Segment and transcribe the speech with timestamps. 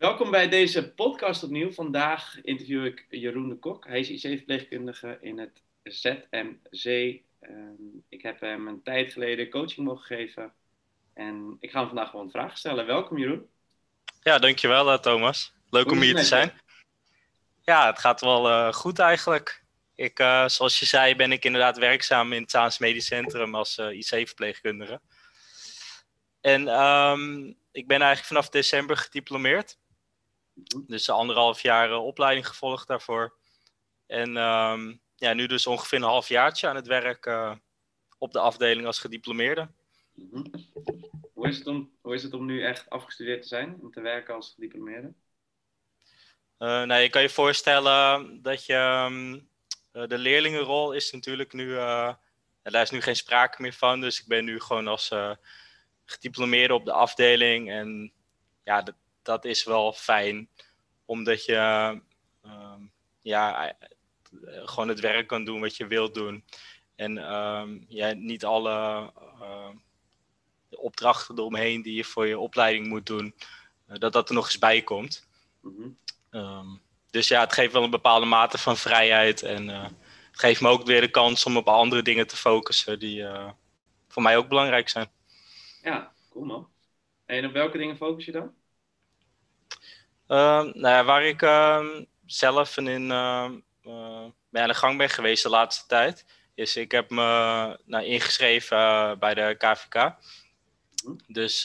[0.00, 1.72] Welkom bij deze podcast opnieuw.
[1.72, 3.86] Vandaag interview ik Jeroen de Kok.
[3.86, 6.84] Hij is IC-verpleegkundige in het ZMC.
[7.40, 7.72] Ehm,
[8.08, 10.52] ik heb hem een tijd geleden coaching mogen geven.
[11.14, 12.86] En ik ga hem vandaag gewoon vragen stellen.
[12.86, 13.48] Welkom Jeroen.
[14.22, 15.52] Ja, dankjewel uh, Thomas.
[15.70, 16.52] Leuk Hoe om hier te zijn.
[17.60, 19.64] Ja, het gaat wel eh, goed eigenlijk.
[19.94, 23.78] Ik, eh, zoals je zei, ben ik inderdaad werkzaam in het Zaans Medisch Centrum als
[23.78, 25.00] eh, IC-verpleegkundige.
[26.40, 29.78] En ehm, ik ben eigenlijk vanaf december gediplomeerd.
[30.86, 33.38] Dus anderhalf jaar eh, opleiding gevolgd daarvoor.
[34.06, 37.54] En ehm, ja, nu dus ongeveer een half jaartje aan het werk eh,
[38.18, 39.70] op de afdeling als gediplomeerde.
[40.14, 40.44] Mhm.
[41.32, 44.00] Hoe, is het om, hoe is het om nu echt afgestudeerd te zijn en te
[44.00, 45.14] werken als gediplomeerde?
[46.60, 48.74] Eh, nou, je kan je voorstellen dat je.
[48.74, 49.40] ehm,
[49.92, 51.76] eh, de leerlingenrol is natuurlijk nu.
[51.76, 52.14] eh,
[52.62, 54.00] daar is nu geen sprake meer van.
[54.00, 55.14] Dus ik ben nu gewoon als
[56.04, 57.70] gediplomeerde op de afdeling.
[57.70, 58.12] En
[58.64, 60.48] ja, dat, dat is wel fijn.
[61.04, 61.54] Omdat je.
[62.42, 62.82] ehm,
[63.22, 63.74] ja, eh,
[64.64, 66.44] gewoon het werk kan doen wat je wilt doen.
[67.00, 68.70] En ehm, ja, niet alle
[69.40, 69.68] eh,
[70.70, 73.34] opdrachten eromheen die je voor je opleiding moet doen,
[73.86, 75.28] eh, dat dat er nog eens bij komt.
[75.60, 75.88] Mhm.
[76.30, 76.66] Ehm,
[77.10, 79.42] dus ja, het geeft wel een bepaalde mate van vrijheid.
[79.42, 79.82] En eh,
[80.30, 83.24] het geeft me ook weer de kans om op andere dingen te focussen die
[84.08, 85.10] voor mij ook belangrijk zijn.
[85.82, 86.68] Ja, cool man.
[87.26, 88.54] En op welke dingen focus je dan?
[90.30, 94.98] Ehm, nou ja, waar ik ehm, zelf en in ehm, eh, mee aan de gang
[94.98, 97.22] ben geweest de laatste tijd, is ik heb me
[97.84, 100.14] nou, ingeschreven eh, bij de KVK.
[101.26, 101.64] Dus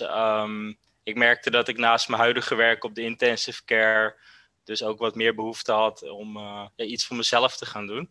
[1.03, 4.15] ik merkte dat ik naast mijn huidige werk op de intensive care
[4.63, 8.09] dus ook wat meer behoefte had om eh, iets voor mezelf te gaan doen.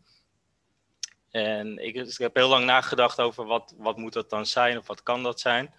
[1.30, 4.78] En ik, dus ik heb heel lang nagedacht over wat, wat moet dat dan zijn
[4.78, 5.74] of wat kan dat zijn.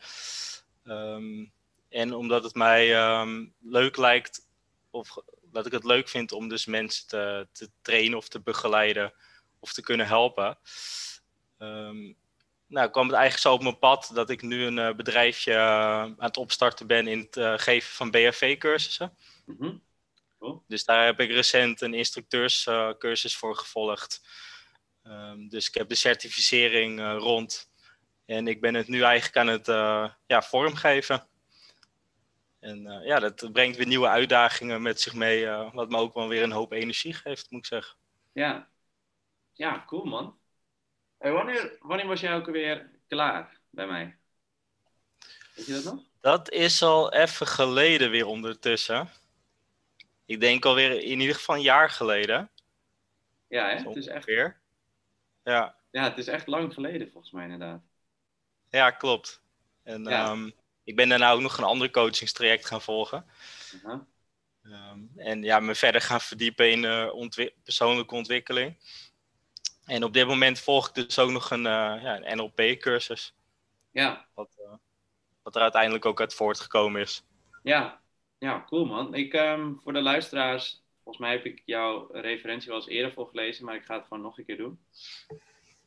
[1.89, 2.87] En omdat het mij
[3.61, 4.44] leuk lijkt,
[4.95, 9.13] of dat ik het leuk vind om dus mensen te, te trainen of te begeleiden
[9.59, 10.57] of te kunnen helpen.
[11.57, 12.13] ehm,
[12.67, 16.01] nou, kwam het eigenlijk zo op mijn pad dat ik nu een eh, bedrijfje eh,
[16.01, 19.17] aan het opstarten ben in het eh, geven van BHV-cursussen.
[19.45, 19.77] Mhm.
[20.67, 24.21] Dus daar heb ik recent een instructeurscursus voor gevolgd.
[25.03, 27.71] Ehm, dus ik heb de certificering rond.
[28.25, 29.67] En ik ben het nu eigenlijk aan het
[30.27, 31.27] ja, vormgeven.
[32.65, 35.45] En eh, ja, dat brengt weer nieuwe uitdagingen met zich mee.
[35.45, 37.97] eh, wat me ook wel weer een hoop energie geeft, moet ik zeggen.
[38.31, 38.67] Ja.
[39.53, 40.37] Ja, cool man.
[41.17, 44.17] Hey, wanneer, wanneer was jij ook alweer klaar bij mij?
[45.55, 46.03] Weet je dat nog?
[46.21, 49.09] Dat is al even geleden weer ondertussen.
[50.25, 52.49] Ik denk alweer in ieder geval een jaar geleden.
[53.47, 53.75] Ja, hè?
[53.75, 54.25] Het is echt.
[55.43, 57.81] Ja, ja, het is echt lang geleden volgens mij inderdaad.
[58.69, 59.41] ja, klopt.
[59.83, 60.25] En Ja.
[60.31, 60.49] ehm,
[60.85, 63.25] ik ben daarna ook nog een ander coachingstraject gaan volgen.
[63.83, 64.05] Aha.
[64.63, 68.77] Ehm, en ja, me verder gaan verdiepen in eh, ontwi- persoonlijke ontwikkeling.
[69.85, 73.33] En op dit moment volg ik dus ook nog een, eh, ja, een NLP-cursus.
[73.91, 74.73] Ja, Wat, eh,
[75.43, 77.23] wat er uiteindelijk ook uit voortgekomen is.
[77.63, 78.01] ja,
[78.37, 79.13] ja, cool man.
[79.13, 83.65] Ik, ehm, voor de luisteraars, volgens mij heb ik jouw referentie wel eens eerder voorgelezen,
[83.65, 84.79] maar ik ga het gewoon nog een keer doen.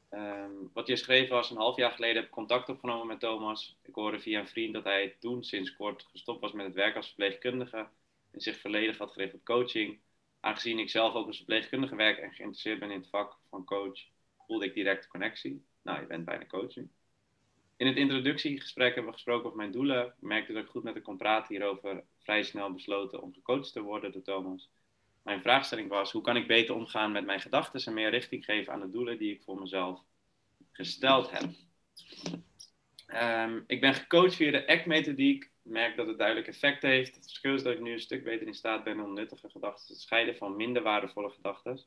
[0.08, 3.78] Ehm, wat je schreef was, een half jaar geleden heb ik contact opgenomen met Thomas.
[3.82, 6.96] Ik hoorde via een vriend dat hij toen sinds kort gestopt was met het werk
[6.96, 7.88] als verpleegkundige
[8.30, 9.98] en zich volledig had gericht op coaching.
[10.40, 14.00] Aangezien ik zelf ook als verpleegkundige werk en geïnteresseerd ben in het vak van coach,
[14.46, 15.64] voelde ik direct de connectie.
[15.82, 16.88] Nou, je bent bijna coaching.
[17.76, 20.06] In het introductiegesprek hebben we gesproken over mijn doelen.
[20.06, 22.04] Ik merkte dat ik goed met hem kon hierover.
[22.18, 24.70] Vrij snel besloten om gecoacht te worden door Thomas.
[25.28, 28.72] Mijn vraagstelling was: hoe kan ik beter omgaan met mijn gedachten en meer richting geven
[28.72, 30.00] aan de doelen die ik voor mezelf
[30.72, 31.50] gesteld heb?
[33.06, 35.44] Ehm, ik ben gecoacht via de ACT-methodiek.
[35.44, 37.14] Ik merk dat het duidelijk effect heeft.
[37.14, 39.86] Het verschil is dat ik nu een stuk beter in staat ben om nuttige gedachten
[39.86, 41.80] te scheiden van minder waardevolle gedachten.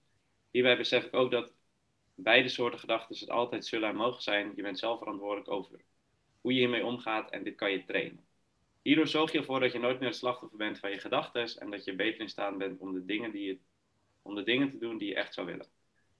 [0.51, 1.53] Hierbij besef ik ook dat
[2.15, 4.51] beide soorten gedachten het altijd zullen en mogen zijn.
[4.55, 5.81] Je bent zelf verantwoordelijk over
[6.41, 8.25] hoe je hiermee omgaat en dit kan je trainen.
[8.81, 11.69] Hierdoor zorg je ervoor dat je nooit meer het slachtoffer bent van je gedachten en
[11.69, 13.59] dat je beter in staat bent om de, dingen die je,
[14.21, 15.67] om de dingen te doen die je echt zou willen.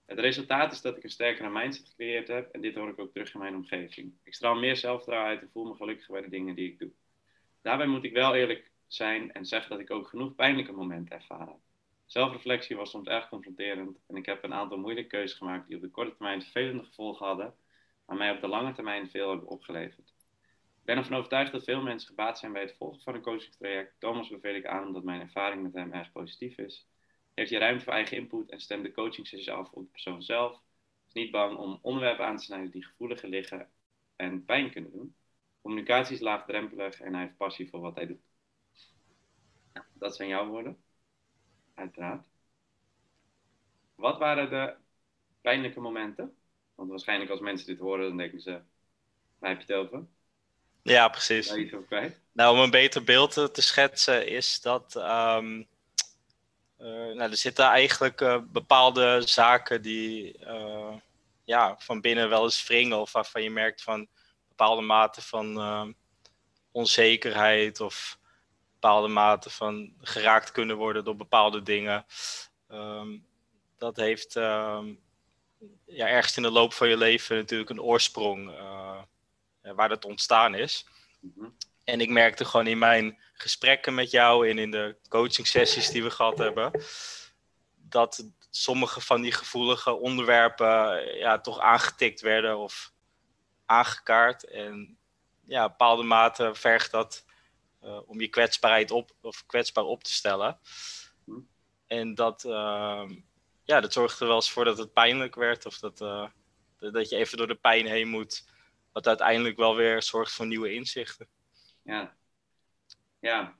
[0.06, 3.12] Het resultaat is dat ik een sterkere mindset gecreëerd heb en dit hoor ik ook
[3.12, 4.14] terug in mijn omgeving.
[4.22, 6.92] Ik straal meer zelfvertrouwen uit en voel me gelukkiger bij de dingen die ik doe.
[7.62, 11.60] Daarbij moet ik wel eerlijk zijn en zeggen dat ik ook genoeg pijnlijke momenten ervaren.
[12.06, 15.82] Zelfreflectie was soms erg confronterend en ik heb een aantal moeilijke keuzes gemaakt die op
[15.82, 17.54] de korte termijn vervelende gevolgen hadden,
[18.06, 20.11] maar mij op de lange termijn veel hebben opgeleverd.
[20.84, 23.94] Ben ervan overtuigd dat veel mensen gebaat zijn bij het volgen van een coachingstraject.
[23.98, 26.86] Thomas beveel ik aan omdat mijn ervaring met hem erg positief is.
[27.34, 30.22] Heeft je ruimte voor eigen input en stemt de coaching sessies af op de persoon
[30.22, 30.60] zelf.
[31.06, 33.70] Is niet bang om onderwerpen aan te snijden die gevoeliger liggen
[34.16, 35.16] en pijn kunnen doen.
[35.62, 38.22] Communicatie is laagdrempelig en hij heeft passie voor wat hij doet.
[39.72, 40.82] Ja, dat zijn jouw woorden.
[41.74, 42.26] Uiteraard.
[43.94, 44.76] Wat waren de
[45.40, 46.36] pijnlijke momenten?
[46.74, 48.62] Want waarschijnlijk als mensen dit horen, dan denken ze,
[49.38, 50.06] waar heb je het over?
[50.82, 51.50] Ja, precies.
[51.52, 52.20] Over kwijt?
[52.32, 55.62] Nou, om een beter beeld te- te schetsen is dat ehm,
[56.78, 60.94] eh, nou, er zitten eigenlijk eh, bepaalde zaken die eh,
[61.44, 64.08] ja, van binnen wel eens wringen of waarvan je merkt van
[64.48, 65.92] bepaalde mate van ehm,
[66.70, 68.18] onzekerheid of
[68.72, 72.06] bepaalde mate van geraakt kunnen worden door bepaalde dingen.
[72.68, 73.18] Ehm,
[73.78, 74.32] dat heeft
[75.92, 79.02] ja, ergens in de loop van je leven natuurlijk een oorsprong eh,
[79.62, 80.86] waar dat ontstaan is.
[81.20, 81.48] Mhm.
[81.84, 86.02] En ik merkte gewoon in mijn gesprekken met jou en in de coaching sessies die
[86.02, 86.82] we gehad hebben,
[87.76, 92.92] dat sommige van die gevoelige onderwerpen eh, ja, toch aangetikt werden of
[93.66, 94.44] aangekaart.
[94.44, 94.98] En
[95.46, 97.24] ja, bepaalde mate vergt dat
[97.80, 100.58] eh, om je kwetsbaarheid op of kwetsbaar op te stellen.
[101.24, 101.40] Hm.
[101.86, 103.14] En dat, ehm,
[103.64, 106.26] ja, dat zorgde er wel eens voor dat het pijnlijk werd of dat, eh,
[106.78, 108.44] dat je even door de pijn heen moet.
[108.92, 111.28] Wat uiteindelijk wel weer zorgt voor nieuwe inzichten.
[111.82, 112.16] Ja.
[113.20, 113.56] Ja.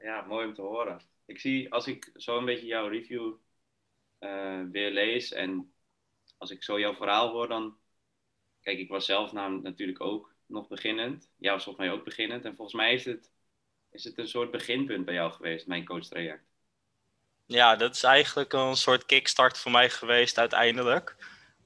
[0.00, 1.00] ja, mooi om te horen.
[1.24, 3.34] Ik zie, als ik zo een beetje jouw review
[4.18, 5.74] eh, weer lees en
[6.38, 7.78] als ik zo jouw verhaal hoor, dan...
[8.60, 11.30] Kijk, ik was zelf namelijk natuurlijk ook nog beginnend.
[11.36, 12.44] Jij was volgens mij ook beginnend.
[12.44, 13.32] En volgens mij is het,
[13.90, 16.44] is het een soort beginpunt bij jou geweest, mijn coachtraject.
[17.46, 21.16] Ja, dat is eigenlijk een soort kickstart voor mij geweest uiteindelijk.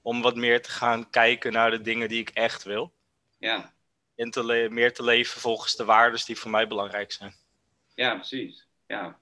[0.09, 2.93] Om wat meer te gaan kijken naar de dingen die ik echt wil.
[3.39, 3.75] Ja,
[4.15, 7.35] En te meer te leven volgens de waarden die voor mij belangrijk zijn.
[7.95, 8.67] ja, precies.
[8.87, 9.19] Ja.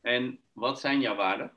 [0.00, 1.52] En wat zijn jouw waarden?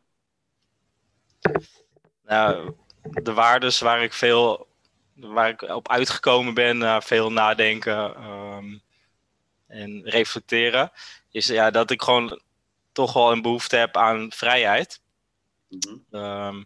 [2.24, 4.68] Nou, de waarden waar ik veel
[5.16, 8.78] waar ik op uitgekomen ben, na veel nadenken ehm,
[9.68, 10.92] en reflecteren,
[11.32, 12.42] is ja, dat ik gewoon
[12.92, 15.02] toch wel een behoefte heb aan vrijheid.
[15.68, 15.98] Mhm.
[16.12, 16.64] Ehm,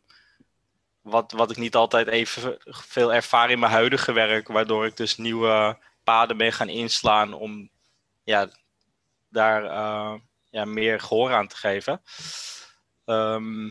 [1.09, 5.17] wat, wat ik niet altijd even veel ervaar in mijn huidige werk, waardoor ik dus
[5.17, 7.69] nieuwe paden ben gaan inslaan om
[8.23, 8.49] ja,
[9.29, 10.13] daar eh,
[10.49, 12.01] ja, meer gehoor aan te geven.
[13.05, 13.67] Ehm,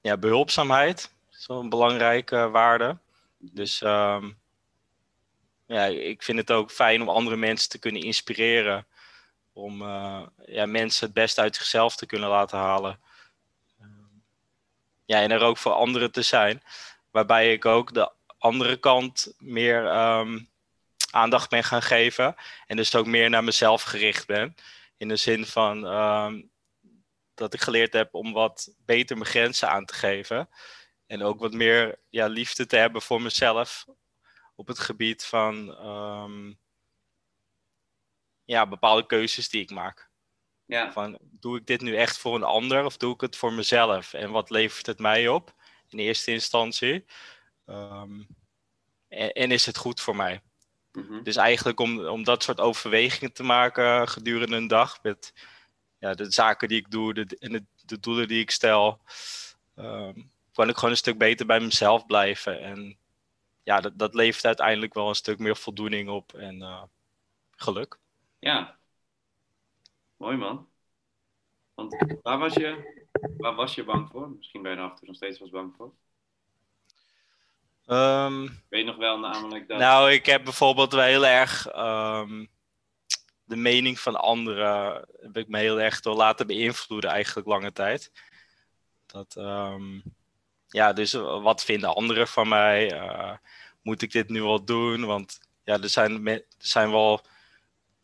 [0.00, 2.98] ja, behulpzaamheid is wel een belangrijke waarde.
[3.38, 4.30] Dus ehm,
[5.66, 8.86] ja, ik vind het ook fijn om andere mensen te kunnen inspireren.
[9.52, 13.00] Om eh, ja, mensen het best uit zichzelf te kunnen laten halen.
[15.04, 16.62] Ja, en er ook voor anderen te zijn.
[17.10, 20.40] Waarbij ik ook de andere kant meer ehm,
[21.10, 22.36] aandacht ben gaan geven.
[22.66, 24.54] En dus ook meer naar mezelf gericht ben.
[24.96, 26.42] In de zin van ehm,
[27.34, 30.48] dat ik geleerd heb om wat beter mijn grenzen aan te geven.
[31.06, 33.84] En ook wat meer ja, liefde te hebben voor mezelf.
[34.54, 36.52] Op het gebied van ehm,
[38.44, 40.12] ja, bepaalde keuzes die ik maak.
[40.74, 43.52] Ja, Van, doe ik dit nu echt voor een ander of doe ik het voor
[43.52, 44.12] mezelf?
[44.12, 45.54] En wat levert het mij op
[45.88, 47.04] in eerste instantie?
[47.66, 48.22] Ehm,
[49.08, 50.40] en, en is het goed voor mij?
[50.92, 51.22] mhm.
[51.22, 55.32] Dus eigenlijk om, om dat soort overwegingen te maken gedurende een dag met
[55.98, 59.00] ja, de zaken die ik doe de, en de, de doelen die ik stel,
[59.76, 60.20] ehm,
[60.52, 62.60] kan ik gewoon een stuk beter bij mezelf blijven.
[62.60, 62.98] En
[63.62, 66.82] ja, dat, dat levert uiteindelijk wel een stuk meer voldoening op en eh,
[67.50, 67.98] geluk.
[68.38, 68.82] ja.
[70.24, 70.68] Mooi man.
[71.74, 72.96] Want waar was je,
[73.36, 74.30] waar was je bang voor?
[74.30, 75.92] Misschien ben je er af en toe nog steeds was bang voor.
[77.86, 79.78] Ehm, Weet je nog wel namelijk dat...
[79.78, 82.46] Nou, ik heb bijvoorbeeld wel heel erg ehm,
[83.44, 88.12] de mening van anderen heb ik me heel erg door laten beïnvloeden eigenlijk lange tijd.
[89.06, 90.00] Dat, ehm,
[90.66, 92.92] ja, dus wat vinden anderen van mij?
[92.92, 93.36] Eh,
[93.82, 95.04] moet ik dit nu wel doen?
[95.04, 97.20] Want ja, er zijn, er zijn wel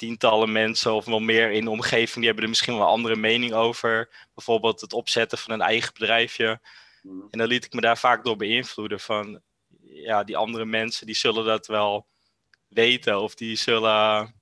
[0.00, 3.16] tientallen mensen of wel meer in de omgeving die hebben er misschien wel een andere
[3.16, 4.08] mening over.
[4.34, 6.60] Bijvoorbeeld het opzetten van een eigen bedrijfje.
[7.02, 7.20] Mhm.
[7.30, 9.42] En dan liet ik me daar vaak door beïnvloeden van,
[9.82, 12.06] ja, die andere mensen die zullen dat wel
[12.68, 14.34] weten of die zullen,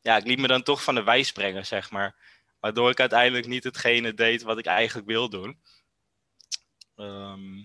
[0.00, 2.14] ja, ik liet me dan toch van de wijs brengen, zeg maar.
[2.60, 5.60] Waardoor ik uiteindelijk niet hetgene deed wat ik eigenlijk wil doen.
[6.96, 7.64] Ehm,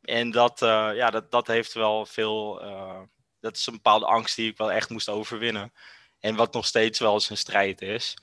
[0.00, 3.00] en dat, eh, ja, dat, dat heeft wel veel, eh,
[3.42, 5.72] dat is een bepaalde angst die ik wel echt moest overwinnen.
[6.20, 8.16] En wat nog steeds wel eens een strijd is.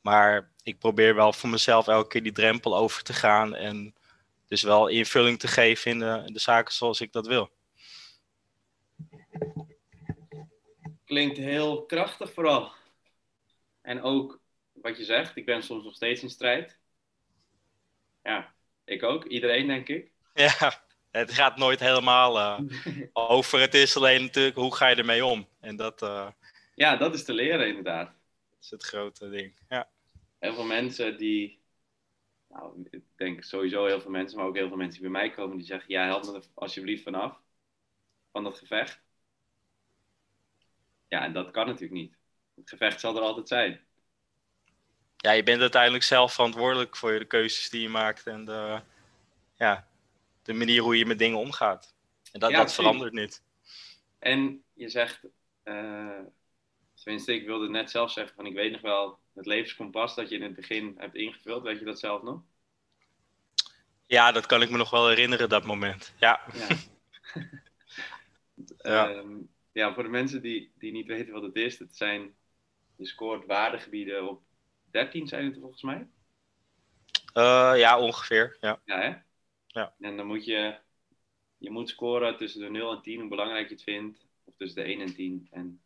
[0.00, 3.54] Maar ik probeer wel voor mezelf elke keer die drempel over te gaan.
[3.54, 3.94] En
[4.48, 7.50] dus wel invulling te geven in de, in de zaken zoals ik dat wil.
[11.04, 12.72] Klinkt heel krachtig vooral.
[13.82, 14.40] En ook
[14.72, 16.78] wat je zegt, ik ben soms nog steeds in strijd.
[18.22, 18.54] Ja,
[18.84, 19.24] ik ook.
[19.24, 20.10] Iedereen, denk ik.
[20.34, 20.85] Ja,
[21.16, 22.60] het gaat nooit helemaal eh,
[23.12, 23.60] over.
[23.60, 25.48] Het is alleen natuurlijk hoe ga je ermee om.
[25.60, 26.28] En dat, eh,
[26.74, 28.06] Ja, dat is te leren inderdaad.
[28.06, 29.54] Dat is het grote ding.
[29.68, 29.88] Ja.
[30.38, 31.60] Heel veel mensen die,
[32.48, 35.30] nou, ik denk sowieso heel veel mensen, maar ook heel veel mensen die bij mij
[35.30, 37.40] komen, die zeggen, ja, help me er alsjeblieft vanaf,
[38.32, 39.00] van dat gevecht.
[41.08, 42.16] Ja, en dat kan natuurlijk niet.
[42.54, 43.80] Het gevecht zal er altijd zijn.
[45.16, 48.80] Ja, je bent uiteindelijk zelf verantwoordelijk voor de keuzes die je maakt en de,
[49.54, 49.86] ja,
[50.46, 51.94] de manier hoe je met dingen omgaat.
[52.32, 53.42] En dat, Ja, dat verandert niet.
[54.18, 55.20] En je zegt,
[55.62, 56.20] eh,
[56.94, 60.28] tenminste, ik wilde het net zelf zeggen, van ik weet nog wel het levenskompas dat
[60.28, 61.62] je in het begin hebt ingevuld.
[61.62, 62.42] Weet je dat zelf nog?
[64.06, 66.14] Ja, dat kan ik me nog wel herinneren, dat moment.
[66.18, 66.66] Ja, Ja.
[68.82, 69.10] Ja.
[69.10, 69.36] Ehm,
[69.72, 72.34] ja, voor de mensen die, die niet weten wat het is, het zijn,
[72.96, 74.42] je scoort waardegebieden op
[74.90, 76.08] 13 zijn het volgens mij.
[77.32, 78.56] Eh, ja ongeveer.
[78.60, 78.80] Ja.
[78.84, 79.14] Ja, hè?
[79.76, 79.94] Ja.
[80.00, 80.78] En dan moet je,
[81.58, 84.26] je moet scoren tussen de 0 en 10, hoe belangrijk je het vindt.
[84.44, 85.48] Of tussen de 1 en 10.
[85.50, 85.80] En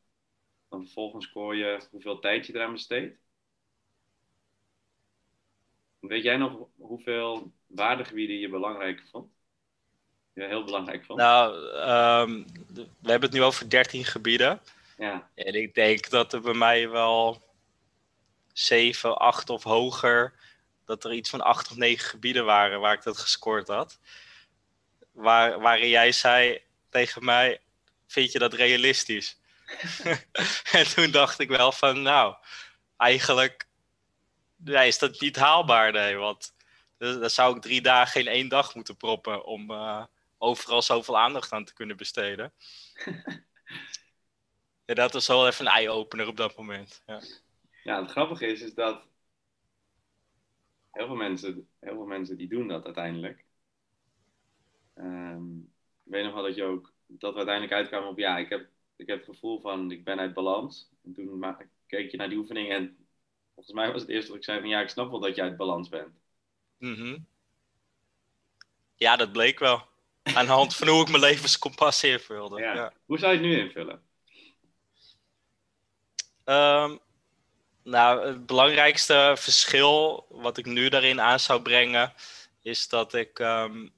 [0.68, 3.18] dan vervolgens scoor je hoeveel tijd je eraan besteedt.
[6.00, 9.32] Weet jij nog hoeveel waardegebieden je belangrijk vond?
[10.32, 11.18] Ja, heel belangrijk vond.
[11.18, 11.52] Nou,
[12.72, 14.60] de- we hebben het nu over 13 gebieden.
[14.96, 17.42] Ja, En ik denk dat er bij mij wel
[18.52, 20.32] 7, 8 of hoger,
[20.90, 23.98] dat er iets van 8 of 9 gebieden waren waar ik dat gescoord had.
[25.12, 27.60] Waar, waarin jij zei tegen mij,
[28.06, 29.38] vind je dat realistisch?
[30.72, 32.34] en toen dacht ik wel van, nou,
[32.96, 33.68] eigenlijk
[34.64, 36.16] is dat niet haalbaar, nee.
[36.16, 36.54] Want
[36.98, 40.04] dan zou ik drie dagen in één dag moeten proppen om eh,
[40.38, 42.52] overal zoveel aandacht aan te kunnen besteden.
[44.86, 47.02] ja, dat was wel even een eye-opener op dat moment.
[47.06, 47.22] Ja.
[47.84, 49.09] ja het grappige is, is dat
[50.90, 53.44] heel veel mensen, heel veel mensen die doen dat uiteindelijk.
[54.94, 55.58] Ehm,
[56.04, 58.68] ik weet nog wel dat je ook, dat we uiteindelijk uitkwamen op, ja, ik heb,
[58.96, 60.90] ik heb het gevoel van, ik ben uit balans.
[61.04, 61.56] En toen
[61.86, 63.06] keek je naar die oefening en
[63.54, 65.42] volgens mij was het eerste wat ik zei van, ja, ik snap wel dat je
[65.42, 66.18] uit balans bent.
[66.78, 67.18] Mhm.
[68.94, 69.88] ja, dat bleek wel.
[70.22, 72.60] Aan de hand van hoe ik mijn levenskompas invulde.
[72.60, 72.74] Ja.
[72.74, 72.92] Ja.
[73.04, 74.02] Hoe zou je het nu invullen?
[76.44, 76.96] Ehm,
[77.90, 82.12] nou, het belangrijkste verschil wat ik nu daarin aan zou brengen,
[82.62, 83.88] is dat ik ehm,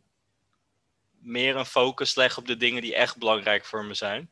[1.19, 4.31] meer een focus leg op de dingen die echt belangrijk voor me zijn.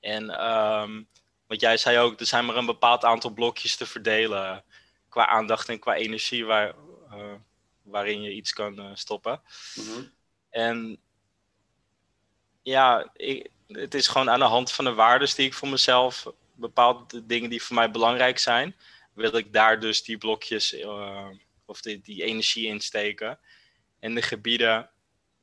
[0.00, 1.02] En ehm,
[1.46, 4.64] wat jij zei ook, er zijn maar een bepaald aantal blokjes te verdelen
[5.08, 6.74] qua aandacht en qua energie waar,
[7.10, 7.34] eh,
[7.82, 9.42] waarin je iets kan eh, stoppen.
[9.74, 10.04] Mhm.
[10.50, 11.00] En
[12.62, 16.26] ja, ik, het is gewoon aan de hand van de waarden die ik voor mezelf,
[16.58, 18.76] bepaalde dingen die voor mij belangrijk zijn,
[19.14, 21.28] wil ik daar dus die blokjes eh,
[21.64, 23.38] of die, die energie in steken.
[24.00, 24.90] En de gebieden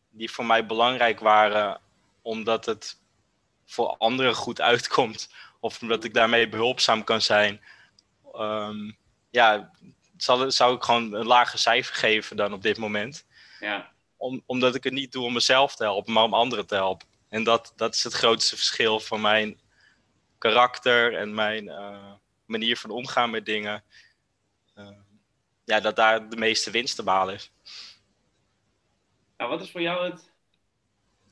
[0.10, 1.82] die voor mij belangrijk waren,
[2.22, 3.00] omdat het
[3.66, 7.62] voor anderen goed uitkomt, of omdat ik daarmee behulpzaam kan zijn,
[8.34, 8.92] ehm,
[9.30, 9.72] ja,
[10.18, 13.26] zal, zou ik gewoon een lager cijfer geven dan op dit moment
[13.60, 16.76] Ja, om, omdat ik het niet doe om mezelf te helpen, maar om anderen te
[16.76, 17.08] helpen.
[17.30, 19.60] En dat, dat is het grootste verschil van mijn
[20.52, 22.14] karakter en mijn eh,
[22.46, 23.84] manier van omgaan met dingen.
[24.74, 24.98] Eh,
[25.64, 27.52] ja, dat daar de meeste winst te behalen is.
[29.38, 30.32] Nou, wat is voor jou het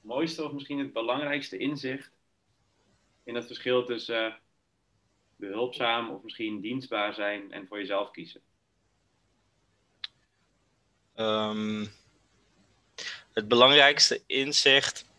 [0.01, 2.12] mooiste of misschien het belangrijkste inzicht
[3.24, 4.34] in het verschil tussen eh,
[5.36, 8.41] behulpzaam of misschien dienstbaar zijn en voor jezelf kiezen?
[11.15, 11.86] Ehm,
[13.34, 15.10] het belangrijkste inzicht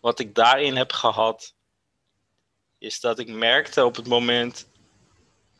[0.00, 1.55] wat ik daarin heb gehad,
[2.86, 4.68] is dat ik merkte op het moment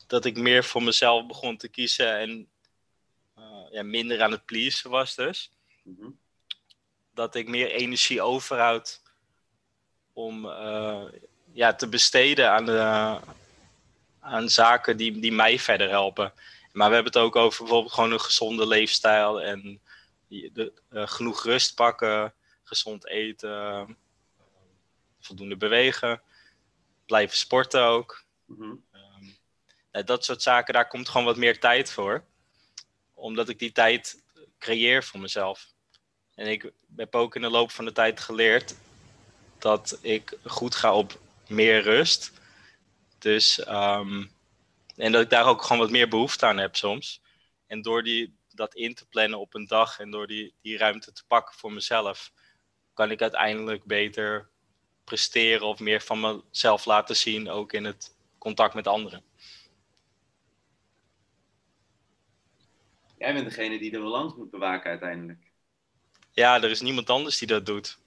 [0.06, 2.48] dat ik meer voor mezelf begon te kiezen en
[3.34, 5.50] eh, ja, minder aan het pleasen was dus.
[5.82, 6.10] Mhm.
[7.14, 9.02] dat ik meer energie overhoud
[10.12, 11.04] om eh,
[11.52, 13.18] ja, te besteden aan, de,
[14.20, 16.32] aan zaken die, die mij verder helpen.
[16.72, 19.80] Maar we hebben het ook over bijvoorbeeld gewoon een gezonde leefstijl en
[20.28, 23.96] de, eh, genoeg rust pakken, gezond eten,
[25.20, 26.22] voldoende bewegen,
[27.06, 28.24] blijven sporten ook.
[28.44, 28.74] Mhm.
[28.92, 29.24] Ehm,
[29.92, 32.24] nou, dat soort zaken, daar komt gewoon wat meer tijd voor.
[33.14, 34.22] Omdat ik die tijd
[34.58, 35.66] creëer voor mezelf.
[36.34, 38.74] En ik heb ook in de loop van de tijd geleerd
[39.58, 42.32] dat ik goed ga op meer rust.
[43.18, 44.24] Dus, ehm,
[44.96, 47.20] en dat ik daar ook gewoon wat meer behoefte aan heb soms.
[47.66, 51.12] En door die, dat in te plannen op een dag en door die, die ruimte
[51.12, 52.32] te pakken voor mezelf,
[52.94, 54.50] kan ik uiteindelijk beter
[55.06, 56.20] presteren of meer van
[56.50, 59.22] mezelf laten zien, ook in het contact met anderen.
[63.18, 65.52] Jij bent degene die de balans moet bewaken uiteindelijk.
[66.32, 67.98] Ja, er is niemand anders die dat doet.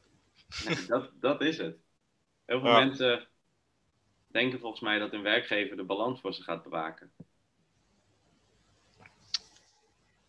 [0.65, 1.77] Nee, dat, dat is het.
[2.45, 2.79] Heel veel Ja.
[2.85, 3.27] mensen
[4.27, 7.11] denken volgens mij dat een werkgever de balans voor ze gaat bewaken.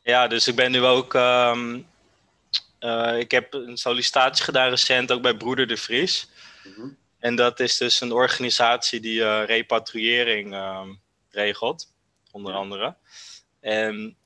[0.03, 1.15] Ja, dus ik ben nu ook.
[1.15, 1.83] ehm,
[2.79, 6.29] eh, ik heb een sollicitatie gedaan recent ook bij Broeder de Vries.
[6.65, 6.89] Mhm.
[7.19, 10.95] En dat is dus een organisatie die eh, repatriëring ehm,
[11.31, 11.95] regelt,
[12.31, 12.59] onder Ja.
[12.59, 12.97] andere.
[13.61, 14.17] En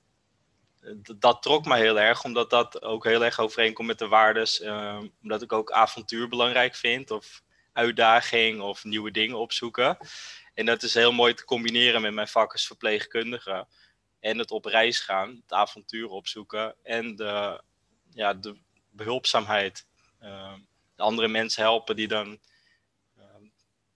[1.03, 4.61] d- dat trok mij heel erg, omdat dat ook heel erg overeenkomt met de waardes.
[4.61, 9.97] ehm, omdat ik ook avontuur belangrijk vind, of uitdaging, of nieuwe dingen opzoeken.
[10.55, 13.67] En dat is heel mooi te combineren met mijn vak als verpleegkundige.
[14.21, 17.63] En het op reis gaan, het avontuur opzoeken en de,
[18.11, 18.57] ja, de
[18.91, 19.87] behulpzaamheid.
[20.21, 20.59] ehm,
[20.97, 22.39] andere mensen helpen die dan
[23.17, 23.43] ehm,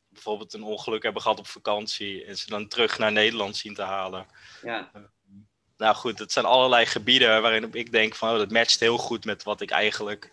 [0.08, 3.82] bijvoorbeeld een ongeluk hebben gehad op vakantie en ze dan terug naar Nederland zien te
[3.82, 4.26] halen.
[4.62, 4.90] Ja,
[5.76, 9.24] Nou goed, het zijn allerlei gebieden waarin ik denk van oh, dat matcht heel goed
[9.24, 10.32] met wat ik eigenlijk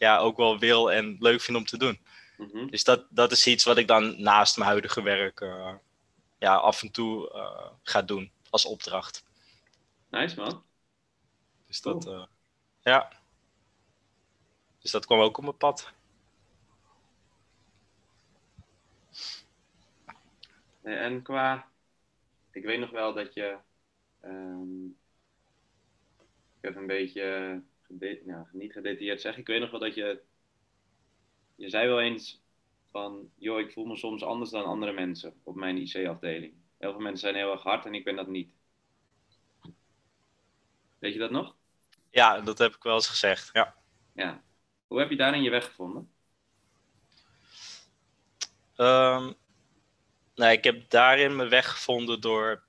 [0.00, 2.00] ja, ook wel wil en leuk vind om te doen.
[2.36, 2.66] mhm.
[2.66, 5.74] Dus dat, dat is iets wat ik dan naast mijn huidige werk eh,
[6.38, 9.24] ja, af en toe eh, ga doen als opdracht.
[10.10, 10.64] nice man.
[11.66, 12.24] Dus dat, eh,
[12.80, 13.12] ja.
[14.80, 15.92] Dus dat kwam ook op mijn pad.
[20.82, 21.68] En qua,
[22.50, 23.56] ik weet nog wel dat je,
[24.20, 24.84] ehm,
[26.56, 30.22] ik heb een beetje, gede- nou, niet gedetailleerd zeggen, ik weet nog wel dat je,
[31.54, 32.40] je zei wel eens
[32.90, 36.54] van, joh, ik voel me soms anders dan andere mensen op mijn IC-afdeling.
[36.78, 38.50] Heel veel mensen zijn heel erg hard en ik ben dat niet.
[40.98, 41.56] Weet je dat nog?
[42.10, 43.50] Ja, dat heb ik wel eens gezegd.
[43.52, 43.74] Ja.
[44.12, 44.42] Ja.
[44.90, 46.10] Hoe heb je daarin je weg gevonden?
[48.76, 49.32] Ehm,
[50.34, 52.62] nou, ik heb daarin mijn weg gevonden door.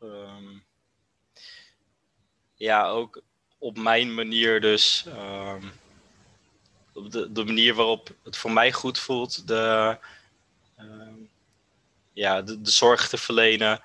[0.00, 0.58] ehm,
[2.54, 3.22] ja, ook
[3.58, 5.04] op mijn manier, dus.
[5.06, 5.66] ehm,
[6.92, 9.46] op de, de manier waarop het voor mij goed voelt.
[9.48, 9.98] De,
[12.12, 13.82] ja, de zorg te verlenen.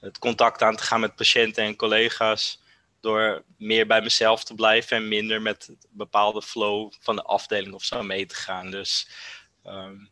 [0.00, 2.60] Het contact aan te gaan met patiënten en collega's.
[3.00, 7.74] Door meer bij mezelf te blijven en minder met een bepaalde flow van de afdeling
[7.74, 8.70] of zo mee te gaan.
[8.70, 9.08] Dus
[9.68, 10.06] Ehm,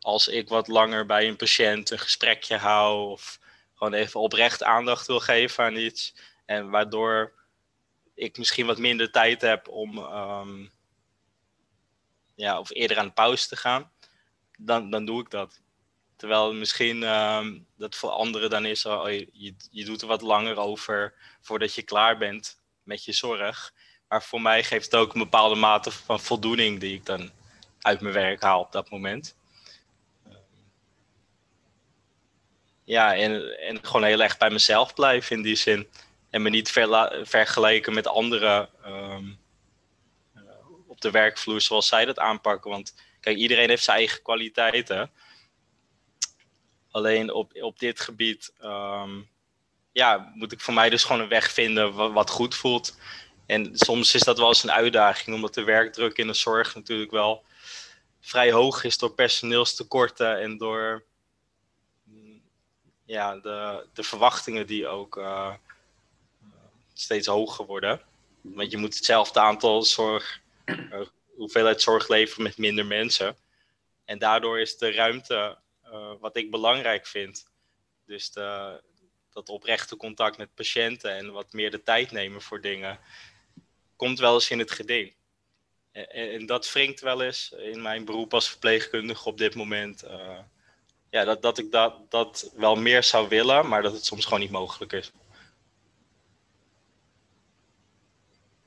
[0.00, 3.38] als ik wat langer bij een patiënt een gesprekje hou of
[3.74, 6.14] gewoon even oprecht aandacht wil geven aan iets
[6.44, 7.32] en waardoor
[8.14, 10.66] ik misschien wat minder tijd heb om ehm,
[12.34, 13.92] ja, of eerder aan de pauze te gaan,
[14.58, 15.60] dan, dan doe ik dat.
[16.22, 20.56] Terwijl misschien ehm, dat voor anderen dan is, oh, je, je, doet er wat langer
[20.56, 23.72] over voordat je klaar bent met je zorg.
[24.08, 27.30] Maar voor mij geeft het ook een bepaalde mate van voldoening die ik dan
[27.80, 29.36] uit mijn werk haal op dat moment.
[32.84, 35.88] Ja, en, en gewoon heel erg bij mezelf blijven in die zin.
[36.30, 36.70] En me niet
[37.22, 39.24] vergelijken met anderen ehm,
[40.34, 40.42] eh,
[40.86, 42.70] op de werkvloer zoals zij dat aanpakken.
[42.70, 45.10] Want kijk, iedereen heeft zijn eigen kwaliteiten.
[46.92, 49.20] Alleen op, op dit gebied ehm,
[49.92, 52.98] ja, moet ik voor mij dus gewoon een weg vinden wat, goed voelt.
[53.46, 57.10] En soms is dat wel eens een uitdaging, omdat de werkdruk in de zorg natuurlijk
[57.10, 57.44] wel
[58.20, 61.04] vrij hoog is door personeelstekorten en door
[62.04, 62.42] mm,
[63.04, 65.54] ja, de, de verwachtingen die ook eh,
[66.92, 68.00] steeds hoger worden.
[68.40, 71.00] Want je moet hetzelfde aantal zorg, eh,
[71.36, 73.36] hoeveelheid zorg leveren met minder mensen.
[74.04, 75.58] En daardoor is de ruimte
[76.20, 77.50] wat ik belangrijk vind.
[78.06, 78.32] Dus
[79.32, 82.98] dat oprechte contact met patiënten en wat meer de tijd nemen voor dingen,
[83.96, 85.14] komt wel eens in het geding.
[85.92, 90.02] En, en dat wringt wel eens in mijn beroep als verpleegkundige op dit moment.
[90.02, 90.38] eh,
[91.10, 94.40] ja, dat, dat ik dat, dat wel meer zou willen, maar dat het soms gewoon
[94.40, 95.12] niet mogelijk is.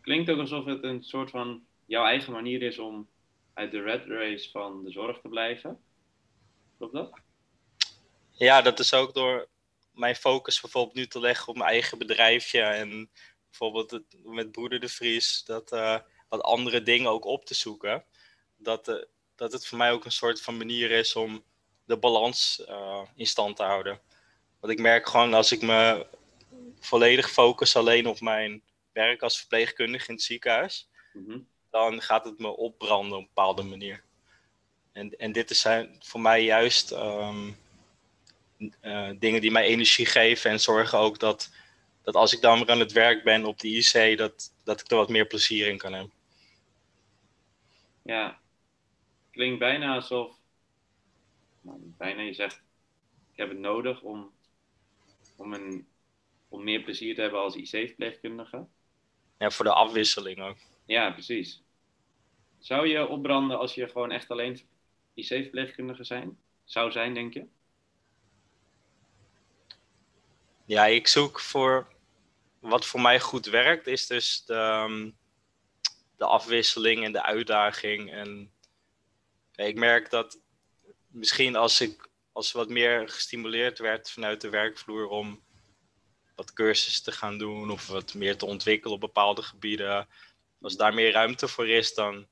[0.01, 3.09] Klinkt ook alsof het een soort van jouw eigen manier is om
[3.53, 5.79] uit de red race van de zorg te blijven.
[6.77, 7.19] Klopt dat?
[8.31, 9.47] Ja, dat is ook door
[9.91, 12.61] mijn focus bijvoorbeeld nu te leggen op mijn eigen bedrijfje.
[12.61, 13.09] En
[13.49, 18.05] bijvoorbeeld het, met Broeder de Vries, dat eh, wat andere dingen ook op te zoeken.
[18.57, 19.03] Dat, eh,
[19.35, 21.43] dat het voor mij ook een soort van manier is om
[21.85, 24.01] de balans eh, in stand te houden.
[24.59, 26.07] Want ik merk gewoon als ik me
[26.79, 31.39] volledig focus alleen op mijn werk als verpleegkundige in het ziekenhuis, Mhm.
[31.69, 34.04] dan gaat het me opbranden op een bepaalde manier.
[34.95, 37.51] En, en dit is zijn voor mij juist ehm,
[38.79, 41.53] eh, dingen die mij energie geven en zorgen ook dat,
[42.03, 44.91] dat als ik dan weer aan het werk ben op de IC, dat, dat ik
[44.91, 46.11] er wat meer plezier in kan hebben.
[48.01, 48.39] Ja,
[49.31, 50.35] klinkt bijna alsof,
[51.61, 52.61] nou, bijna je zegt,
[53.31, 54.31] ik heb het nodig om,
[55.35, 55.87] om, een,
[56.49, 58.67] om meer plezier te hebben als IC-verpleegkundige.
[59.37, 60.57] Ja, voor de afwisseling ook.
[60.85, 61.63] Ja, precies.
[62.59, 64.73] Zou je opbranden als je gewoon echt alleen
[65.15, 66.37] IC-verpleegkundige zijn?
[66.63, 67.45] Zou zijn, denk je?
[70.65, 71.87] Ja, ik zoek voor
[72.59, 75.11] wat voor mij goed werkt, is dus de, ehm,
[76.17, 78.11] de afwisseling en de uitdaging.
[78.11, 78.51] En
[79.55, 80.39] ik merk dat
[81.07, 85.43] misschien als ik als wat meer gestimuleerd werd vanuit de werkvloer om
[86.35, 90.07] wat cursussen te gaan doen of wat meer te ontwikkelen op bepaalde gebieden.
[90.61, 92.27] Als daar meer ruimte voor is, dan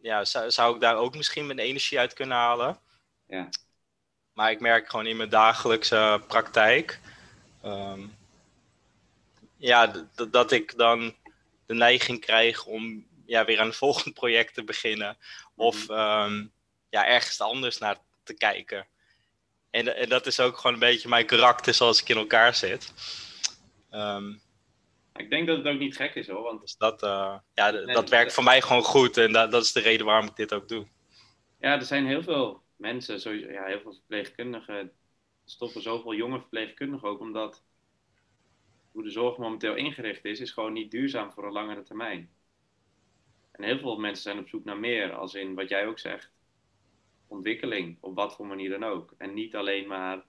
[0.00, 2.78] ja, zou, zou ik daar ook misschien mijn energie uit kunnen halen.
[3.26, 3.48] Ja.
[4.32, 7.00] Maar ik merk gewoon in mijn dagelijkse praktijk.
[7.62, 8.00] Ehm,
[9.56, 9.92] ja,
[10.30, 11.14] dat ik dan
[11.66, 15.16] de neiging krijg om ja, weer aan een volgend project te beginnen.
[15.54, 15.98] Of mhm.
[15.98, 16.46] ehm,
[16.88, 18.86] ja, ergens anders naar te kijken.
[19.70, 22.92] En, en dat is ook gewoon een beetje mijn karakter zoals ik in elkaar zit.
[23.90, 24.32] Ehm,
[25.20, 26.42] ik denk dat het ook niet gek is hoor.
[26.42, 26.60] Want...
[26.60, 29.80] Dus dat, uh, ja, dat werkt voor mij gewoon goed en dat, dat is de
[29.80, 30.86] reden waarom ik dit ook doe.
[31.60, 34.92] Ja, er zijn heel veel mensen, sowieso, ja, heel veel verpleegkundigen,
[35.44, 37.64] stoppen zoveel jonge verpleegkundigen ook, omdat
[38.92, 42.30] hoe de zorg momenteel ingericht is, is gewoon niet duurzaam voor een langere termijn.
[43.52, 46.32] En heel veel mensen zijn op zoek naar meer, als in wat jij ook zegt,
[47.26, 49.14] ontwikkeling, op wat voor manier dan ook.
[49.18, 50.24] En niet alleen maar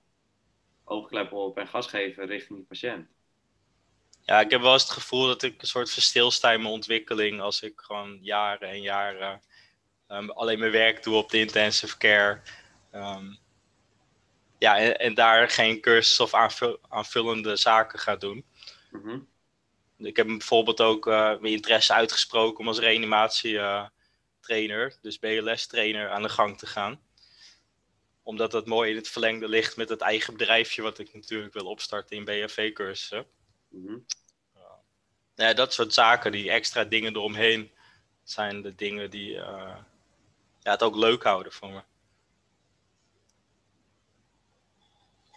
[0.83, 3.09] oogkleppen op en gas geven richting de patiënt.
[4.25, 7.41] Ja, ik heb wel eens het gevoel dat ik een soort verstilsta in mijn ontwikkeling
[7.41, 9.41] als ik gewoon jaren en jaren
[10.07, 12.41] um, alleen mijn werk doe op de intensive care.
[12.93, 13.39] Um,
[14.57, 16.33] ja, en, en, daar geen cursus of
[16.89, 18.45] aanvullende zaken ga doen.
[18.91, 19.19] Mhm.
[19.97, 23.91] Ik heb bijvoorbeeld ook uh, mijn interesse uitgesproken om als reanimatietrainer,
[24.87, 27.01] uh, dus BLS-trainer, aan de gang te gaan.
[28.23, 31.65] Omdat dat mooi in het verlengde ligt met het eigen bedrijfje wat ik natuurlijk wil
[31.65, 33.25] opstarten in BFV-cursussen.
[33.71, 34.05] Mm
[35.41, 37.71] ja, dat soort zaken, die extra dingen eromheen,
[38.23, 39.77] zijn de dingen die uh,
[40.59, 41.81] ja, het ook leuk houden voor me.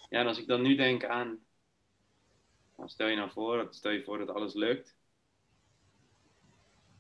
[0.09, 1.45] Ja, en als ik dan nu denk aan
[2.77, 4.97] nou, stel je nou voor, stel je voor dat alles lukt.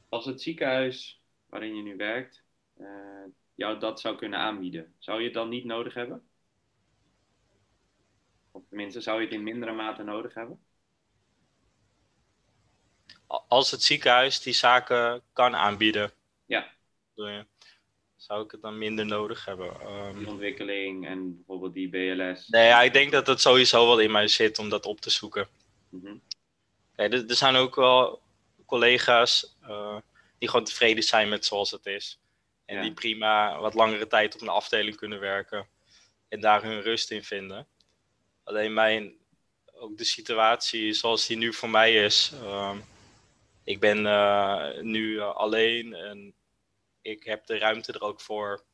[0.08, 2.44] Als het ziekenhuis waarin je nu werkt
[2.80, 6.28] uh, jou dat zou kunnen aanbieden, zou je het dan niet nodig hebben?
[8.50, 10.63] Of tenminste, zou je het in mindere mate nodig hebben?
[13.48, 16.12] Als het ziekenhuis die zaken kan aanbieden,
[16.46, 16.72] ja.
[18.16, 19.86] zou ik het dan minder nodig hebben.
[19.86, 22.48] Um, die ontwikkeling en bijvoorbeeld die BLS.
[22.48, 25.10] Nee, ja, ik denk dat het sowieso wel in mij zit om dat op te
[25.10, 25.48] zoeken.
[25.88, 26.16] Mhm.
[26.94, 28.22] er, er, zijn ook wel
[28.66, 29.96] collega's uh,
[30.38, 32.18] die gewoon tevreden zijn met zoals het is.
[32.64, 35.68] En die prima wat langere tijd op een afdeling kunnen werken.
[36.28, 37.66] En daar hun rust in vinden.
[38.44, 39.14] Alleen mijn,
[39.72, 42.32] ook de situatie zoals die nu voor mij is.
[42.42, 42.76] Uh,
[43.64, 46.34] ik ben uh, nu alleen en
[47.02, 48.64] ik heb de ruimte er ook voor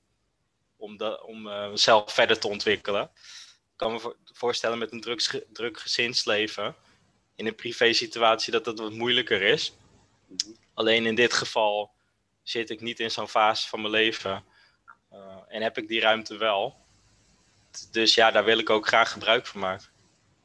[0.77, 3.03] om, de, om mezelf verder te ontwikkelen.
[3.03, 6.75] Ik kan me voorstellen met een druk, druk gezinsleven
[7.41, 9.77] in een privé situatie dat dat wat moeilijker is.
[10.75, 11.93] Alleen in dit geval
[12.43, 14.45] zit ik niet in zo'n fase van mijn leven
[15.13, 16.77] uh, en heb ik die ruimte wel.
[17.91, 19.87] Dus ja, daar wil ik ook graag gebruik van maken.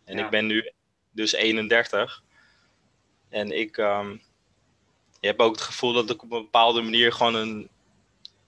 [0.05, 0.71] En ik ben nu
[1.11, 2.23] dus 31.
[3.29, 4.21] En ik um,
[5.25, 7.69] heb ook het gevoel dat ik op een bepaalde manier gewoon een,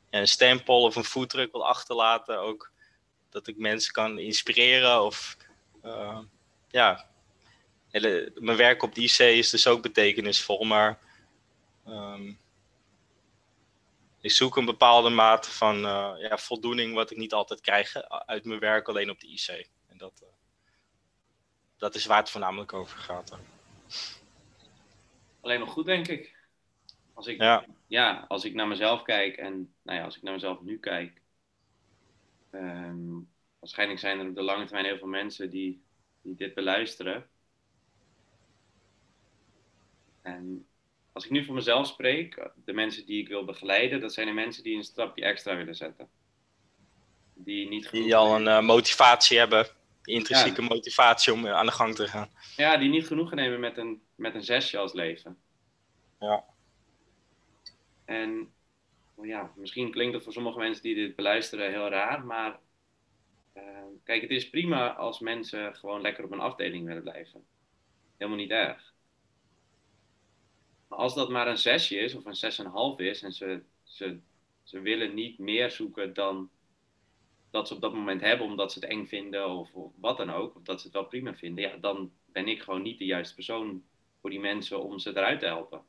[0.10, 2.40] een stempel of een voetdruk wil achterlaten.
[2.40, 2.72] Ook
[3.30, 5.38] dat ik mensen kan inspireren of
[5.86, 6.20] uh,
[6.70, 7.08] ja,
[8.36, 11.00] mijn werk op de IC is dus ook betekenisvol, maar
[11.88, 12.40] um,
[14.22, 18.20] ik zoek een bepaalde mate van uh, ja, voldoening wat ik niet altijd krijg eh,
[18.26, 19.70] uit mijn werk alleen op de IC.
[19.88, 20.30] En dat, uh,
[21.78, 23.38] dat is waar het voornamelijk over gaat.
[25.42, 26.37] Alleen nog goed, denk ik.
[27.18, 27.66] Als ik, ja.
[27.88, 28.26] ja.
[28.28, 31.22] als ik naar mezelf kijk en nou ja, als ik naar mezelf nu kijk,
[32.52, 35.82] um, waarschijnlijk zijn er op de lange termijn heel veel mensen die,
[36.22, 37.30] die dit beluisteren
[40.22, 40.68] en
[41.12, 44.34] als ik nu voor mezelf spreek, de mensen die ik wil begeleiden, dat zijn de
[44.34, 46.10] mensen die een stapje extra willen zetten.
[47.34, 49.68] Die, niet die al een uh, motivatie hebben,
[50.04, 52.30] intrinsieke motivatie om aan de gang te gaan.
[52.56, 55.38] Ja, die niet genoegen nemen met een, met een zesje als leven.
[56.20, 56.44] Ja.
[58.08, 58.54] En
[59.22, 62.60] ja, misschien klinkt het voor sommige mensen die dit beluisteren heel raar, maar
[63.56, 63.64] uh,
[64.04, 67.46] kijk, het is prima als mensen gewoon lekker op een afdeling willen blijven.
[68.18, 68.94] Helemaal niet erg.
[70.88, 73.32] Maar als dat maar een zesje is of een zes en een half is en
[73.32, 74.20] ze, ze,
[74.64, 76.50] ze willen niet meer zoeken dan
[77.50, 80.30] dat ze op dat moment hebben omdat ze het eng vinden of, of, wat dan
[80.30, 83.06] ook, of dat ze het wel prima vinden, ja, dan ben ik gewoon niet de
[83.06, 83.84] juiste persoon
[84.22, 85.82] voor die mensen om ze eruit te helpen.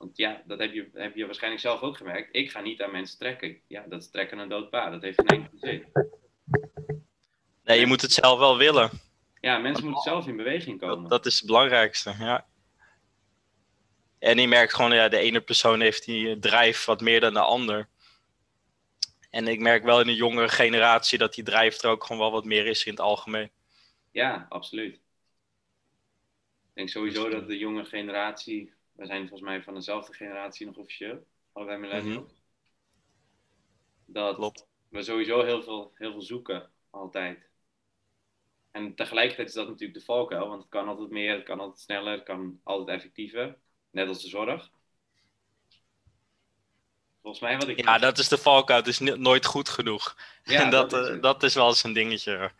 [0.00, 2.28] Want ja, dat heb je, heb je waarschijnlijk zelf ook gemerkt.
[2.32, 3.60] Ik ga niet aan mensen trekken.
[3.66, 4.92] Ja, dat is trekken een dood paard.
[4.92, 5.92] Dat heeft geen enkele zin.
[7.64, 8.90] Nee, je moet het zelf wel willen.
[9.40, 11.00] Ja, mensen moeten zelf in beweging komen.
[11.00, 12.46] Dat, dat is het belangrijkste, ja.
[14.18, 17.40] En je merkt gewoon, ja, de ene persoon heeft die drijf wat meer dan de
[17.40, 17.88] ander.
[19.30, 22.32] En ik merk wel in de jongere generatie dat die drijf er ook gewoon wel
[22.32, 23.50] wat meer is in het algemeen.
[24.10, 24.94] Ja, absoluut.
[24.94, 25.00] Ik
[26.74, 31.26] denk sowieso dat de jonge generatie, we zijn volgens mij van dezelfde generatie nog officieel,
[31.52, 32.42] allebei millennials.
[34.06, 34.66] Dat Klopt.
[34.88, 37.48] we sowieso heel veel, heel veel zoeken, altijd.
[38.70, 41.80] En tegelijkertijd is dat natuurlijk de valkuil, want het kan altijd meer, het kan altijd
[41.80, 43.58] sneller, het kan altijd effectiever.
[43.90, 44.70] Net als de zorg.
[47.22, 47.84] Volgens mij wat ik...
[47.84, 48.78] Ja, dat is de valkuil.
[48.78, 50.16] Het is nooit goed genoeg.
[50.44, 52.52] Ja, en dat, dat is eh, dat is wel eens een dingetje.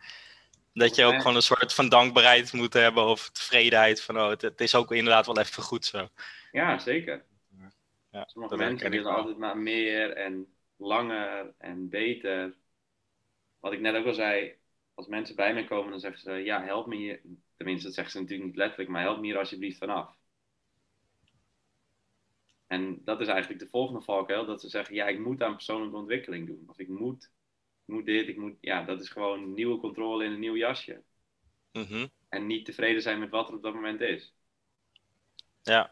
[0.73, 4.41] Dat je ook gewoon een soort van dankbaarheid moet hebben of tevredenheid van, oh, het,
[4.41, 6.07] het is ook inderdaad wel even goed zo.
[6.51, 7.25] Ja, zeker.
[8.11, 12.55] Ja, Sommige mensen willen altijd maar meer en langer en beter.
[13.59, 14.55] Wat ik net ook al zei,
[14.93, 17.21] als mensen bij mij komen, dan zeggen ze: Ja, help me hier.
[17.55, 20.15] Tenminste, dat zeggen ze natuurlijk niet letterlijk, maar help me hier alsjeblieft vanaf.
[22.67, 25.97] En dat is eigenlijk de volgende valkuil: dat ze zeggen: Ja, ik moet aan persoonlijke
[25.97, 26.63] ontwikkeling doen.
[26.67, 27.31] Of ik moet,
[27.85, 28.57] moet dit, ik moet.
[28.61, 31.01] Ja, dat is gewoon nieuwe controle in een nieuw jasje.
[31.71, 32.07] Mhm.
[32.29, 34.33] En niet tevreden zijn met wat er op dat moment is.
[35.63, 35.91] Ja.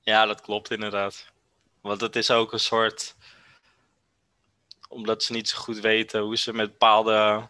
[0.00, 1.32] Ja, dat klopt inderdaad.
[1.80, 3.16] Want het is ook een soort.
[4.88, 7.48] Omdat ze niet zo goed weten hoe ze met bepaalde.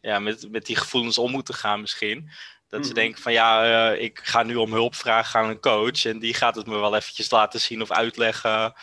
[0.00, 2.30] Ja, met, met die gevoelens om moeten gaan, misschien.
[2.68, 3.00] Dat ze Mhm.
[3.00, 6.04] denken van ja, eh, ik ga nu om hulp vragen aan een coach.
[6.04, 8.74] En die gaat het me wel eventjes laten zien of uitleggen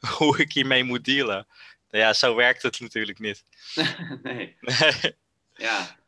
[0.18, 1.46] hoe ik hiermee moet dealen.
[1.92, 3.44] Ja, zo werkt het natuurlijk niet.
[4.22, 4.56] nee.
[5.54, 5.98] Ja,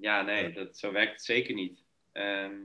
[0.00, 1.84] ja nee, dat, zo werkt het zeker niet.
[2.12, 2.56] Ehm,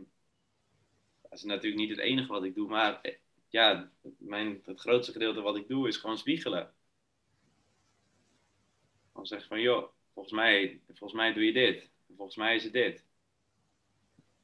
[1.21, 3.15] dat is natuurlijk niet het enige wat ik doe, maar eh,
[3.49, 6.73] ja, mijn, het grootste gedeelte wat ik doe is gewoon spiegelen.
[9.13, 11.89] Dan zeg van, joh, volgens mij, volgens mij doe je dit.
[12.15, 13.05] Volgens mij is het dit.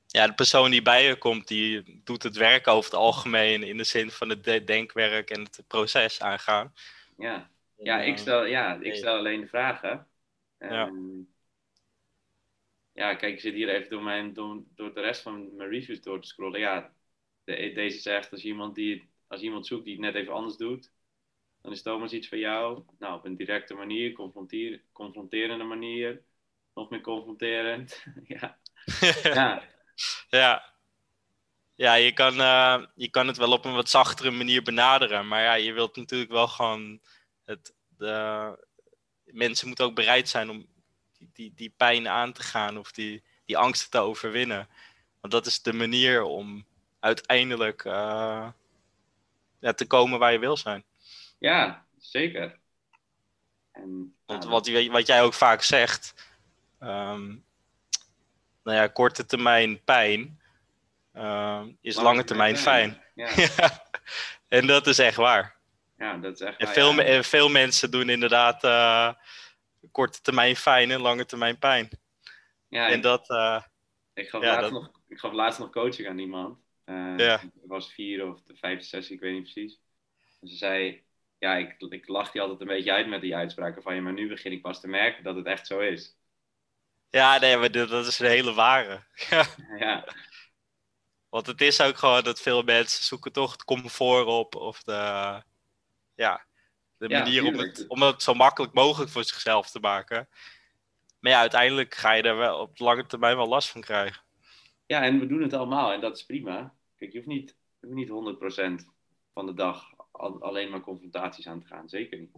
[0.07, 3.77] ja, de persoon die bij je komt, die doet het werk over het algemeen in
[3.77, 6.73] de zin van het de- denkwerk en het proces aangaan.
[7.17, 7.51] Ja,
[7.83, 10.07] ja, ik, stel, ja ik stel alleen de vragen.
[10.59, 10.87] Ja.
[10.87, 11.21] Ehm,
[12.93, 16.01] ja, kijk, ik zit hier even door, mijn, door, door de rest van mijn reviews
[16.01, 16.59] door te scrollen.
[16.59, 16.93] Ja,
[17.43, 20.91] de, deze zegt als iemand, die, als iemand zoekt die het net even anders doet,
[21.61, 22.83] dan is Thomas iets voor jou.
[22.99, 26.23] Nou, op een directe manier, confrontier, confronterende manier,
[26.73, 28.05] nog meer confronterend.
[28.23, 28.59] ja.
[29.33, 29.63] ja,
[30.29, 30.77] Ja.
[31.75, 35.27] Ja, je kan, eh, je kan het wel op een wat zachtere manier benaderen.
[35.27, 37.01] Maar ja, je wilt natuurlijk wel gewoon.
[37.49, 38.67] Het, de,
[39.25, 40.65] mensen moeten ook bereid zijn om
[41.17, 44.69] die, die, die pijn aan te gaan of die, die angsten te overwinnen.
[45.21, 46.65] Want dat is de manier om
[46.99, 48.49] uiteindelijk eh,
[49.59, 50.83] ja, te komen waar je wil zijn.
[51.39, 52.59] ja zeker.
[53.71, 56.13] En, Want wat, wat jij ook vaak zegt,
[56.79, 57.27] ehm,
[58.63, 60.41] nou ja, korte termijn pijn
[61.13, 63.01] ehm, is lange termijn fijn.
[63.19, 63.83] Ja,
[64.47, 65.58] en dat is echt waar.
[65.99, 66.95] Ja, dat is echt En waar, veel, ja.
[66.95, 69.13] me- en veel mensen doen inderdaad eh,
[69.91, 71.89] korte termijn fijn en lange termijn pijn.
[72.67, 73.63] Ja, En dat, eh,
[74.13, 76.59] Ik gaf, Ja, laatst dat- nog, ik gaf laatst nog coaching aan iemand.
[76.83, 77.39] Eh, Ja.
[77.39, 79.79] Het was vier of de vijfde sessie, ik weet niet precies.
[80.41, 81.03] En ze zei,
[81.37, 84.13] ja, ik, ik lach die altijd een beetje uit met die uitspraken van je, maar
[84.13, 86.17] nu begin ik pas te merken dat het echt zo is.
[87.09, 89.03] ja, nee, maar dat is een hele ware.
[89.29, 89.45] Ja,
[89.79, 90.07] Ja,
[91.29, 95.43] want het is ook gewoon dat veel mensen zoeken toch het comfort op of de,
[96.19, 96.45] ja,
[96.97, 100.29] de manier om het, om het zo makkelijk mogelijk voor zichzelf te maken.
[101.19, 104.21] Maar ja, uiteindelijk ga je er wel op de lange termijn wel last van krijgen.
[104.85, 106.75] ja, en we doen het allemaal en dat is prima.
[106.97, 108.85] Kijk, je hoeft niet, je hoeft niet 100%
[109.33, 111.89] van de dag al- alleen maar confrontaties aan te gaan.
[111.89, 112.31] Zeker niet.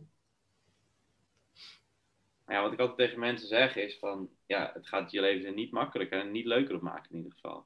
[2.45, 5.55] Maar ja, wat ik altijd tegen mensen zeg is van, ja, het gaat je leven
[5.55, 7.65] niet makkelijker en niet leuker op maken in ieder geval.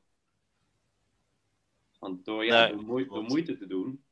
[2.00, 3.30] Want door, ja, Nee, door, moeite, door klopt.
[3.34, 4.05] moeite te doen,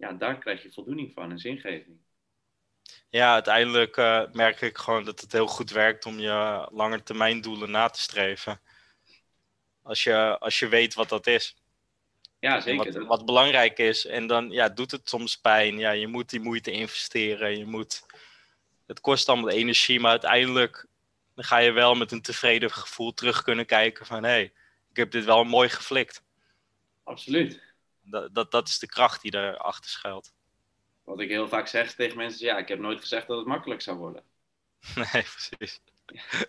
[0.00, 1.98] ja, daar krijg je voldoening van en zingeving.
[3.08, 7.40] Ja, uiteindelijk eh, merk ik gewoon dat het heel goed werkt om je lange termijn
[7.40, 8.60] doelen na te streven.
[9.82, 11.56] Als je, als je weet wat dat is.
[12.38, 12.92] Ja, zeker.
[12.92, 14.06] wat, wat belangrijk is.
[14.06, 15.78] En dan ja, doet het soms pijn.
[15.78, 17.58] Ja, je moet die moeite investeren.
[17.58, 18.06] Je moet,
[18.86, 20.88] het kost allemaal energie, maar uiteindelijk
[21.34, 24.52] dan ga je wel met een tevreden gevoel terug kunnen kijken van hé, hey,
[24.90, 26.22] ik heb dit wel mooi geflikt.
[27.04, 27.69] Absoluut.
[28.10, 30.32] Dat, dat, dat is de kracht die erachter schuilt.
[31.04, 33.46] Wat ik heel vaak zeg tegen mensen is, ja, ik heb nooit gezegd dat het
[33.46, 34.22] makkelijk zou worden.
[34.94, 35.80] Nee, precies.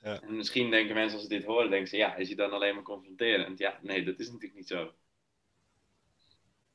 [0.00, 2.74] En misschien denken mensen als ze dit horen, denken ze, ja, is hij dan alleen
[2.74, 3.58] maar confronterend?
[3.58, 4.92] Ja, nee, dat is natuurlijk niet zo.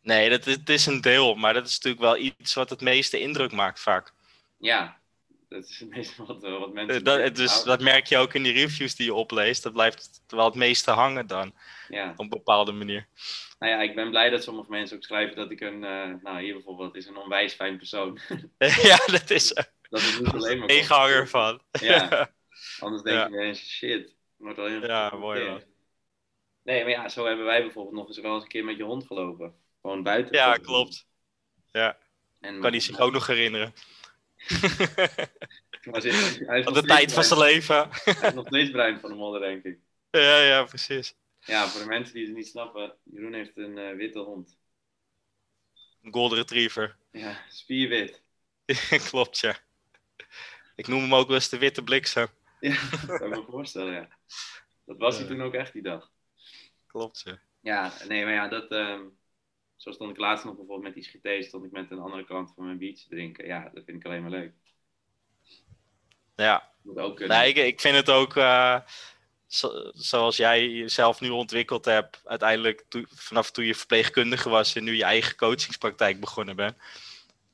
[0.01, 2.81] Nee, dat is, het is een deel, maar dat is natuurlijk wel iets wat het
[2.81, 4.13] meeste indruk maakt vaak.
[4.57, 4.99] Ja,
[5.49, 6.95] dat is het meeste wat, wat mensen...
[6.95, 9.63] Eh, Dat, dus dat merk je ook in die reviews die je opleest.
[9.63, 11.53] Dat blijft wel het meeste hangen dan,
[11.87, 12.11] Ja.
[12.11, 13.07] op een bepaalde manier.
[13.65, 15.83] Nou ja, ik ben blij dat sommige mensen ook schrijven dat ik een...
[15.83, 18.19] eh, nou, hier bijvoorbeeld is een onwijs fijn persoon.
[18.89, 20.67] ja, dat is er dat is niet alleen maar...
[20.67, 21.61] tegenhanger van.
[21.71, 22.29] Ja.
[22.79, 23.27] Anders denk Ja.
[23.27, 24.15] je ineens, shit.
[24.37, 25.63] Wordt Ja, mooi man.
[26.63, 28.83] Nee, maar ja, zo hebben wij bijvoorbeeld nog eens wel eens een keer met je
[28.83, 29.55] hond gelopen.
[29.81, 30.35] Gewoon buiten.
[30.35, 31.07] Ja, klopt.
[31.71, 31.97] Ja,
[32.39, 33.73] En, kan hij zich ook nog herinneren.
[35.85, 37.89] Maar hij is de tijd van zijn leven.
[37.91, 39.79] Hij is nog steeds bruin van de modder, denk ik.
[40.09, 41.15] ja, ja, precies.
[41.45, 44.57] Ja, voor de mensen die het niet snappen, Jeroen heeft een eh, witte hond.
[46.01, 46.97] Een golden retriever.
[47.11, 48.23] Ja, spierwit.
[49.09, 49.57] klopt, ja.
[50.75, 52.27] Ik noem hem ook wel eens de witte bliksem.
[52.59, 54.09] Ja, dat kan ik me voorstellen, ja.
[54.85, 56.11] Dat was hij toen ook echt die dag.
[56.87, 57.39] Klopt, ja.
[57.61, 58.71] Ja, nee, maar ja, dat...
[58.71, 59.03] ehm,
[59.75, 62.53] zo stond ik laatst nog bijvoorbeeld met die GT, stond ik met een andere kant
[62.55, 63.45] van mijn beach te drinken.
[63.45, 64.53] Ja, dat vind ik alleen maar leuk.
[66.35, 67.37] Ja, Moet ook kunnen.
[67.37, 68.79] nee, ik, ik vind het ook, eh,
[69.57, 74.83] zo- zoals jij jezelf nu ontwikkeld hebt, uiteindelijk toe- vanaf toen je verpleegkundige was en
[74.83, 76.75] nu je eigen coachingspraktijk begonnen bent.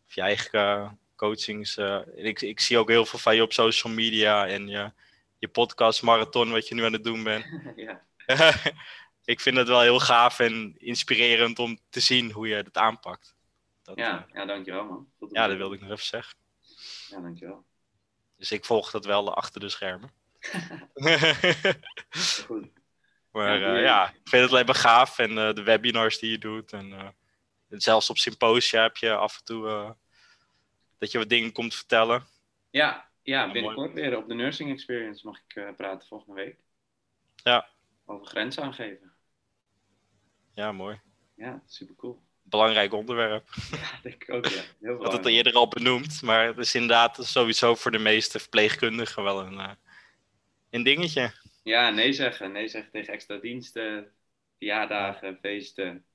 [0.07, 1.77] Of je eigen eh, coachings.
[1.77, 4.91] eh, ik, ik zie ook heel veel van je op social media en je,
[5.37, 7.45] je podcast marathon, wat je nu aan het doen bent.
[7.75, 8.01] ja.
[9.25, 13.35] ik vind het wel heel gaaf en inspirerend om te zien hoe je het aanpakt.
[13.83, 15.07] Dat, Ja, ja, dankjewel man.
[15.31, 16.35] Ja, dat wilde ik nog even zeggen.
[17.09, 17.65] Ja, dankjewel.
[18.37, 20.11] Dus ik volg dat wel achter de schermen.
[22.45, 22.67] Goed.
[23.31, 25.19] maar Ja, ja, ik vind het alleen maar gaaf.
[25.19, 26.73] En eh, de webinars die je doet.
[26.73, 27.07] En eh,
[27.67, 29.91] zelfs op symposia heb je af en toe eh,
[30.97, 32.27] dat je wat dingen komt vertellen.
[32.69, 36.57] Ja, ja, binnenkort weer op de Nursing Experience mag ik eh, praten volgende week.
[37.35, 37.69] Ja.
[38.05, 39.13] Over grenzen aangeven.
[40.53, 40.99] Ja, mooi.
[41.35, 42.21] Ja, super cool.
[42.41, 43.49] Belangrijk onderwerp.
[43.71, 44.61] Ja, denk ik ook, ja.
[44.79, 46.21] Heel Ik had het eerder al benoemd.
[46.21, 49.71] Maar het is inderdaad sowieso voor de meeste verpleegkundigen wel een, eh,
[50.71, 51.31] een dingetje.
[51.63, 52.51] Ja, nee zeggen.
[52.51, 54.13] Nee zeggen tegen extra diensten,
[54.57, 56.05] verjaardagen, feesten.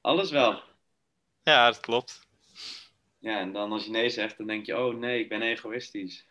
[0.00, 0.62] Alles wel.
[1.42, 2.26] Ja, dat klopt.
[3.18, 6.26] Ja, en dan als je nee zegt, dan denk je, oh nee, ik ben egoïstisch.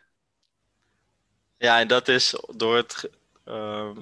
[1.57, 3.09] Ja, en dat is door het
[3.45, 3.97] ehm,